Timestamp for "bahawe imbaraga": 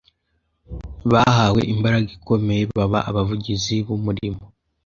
1.11-2.09